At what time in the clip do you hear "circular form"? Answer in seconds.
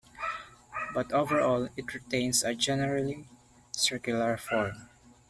3.71-4.89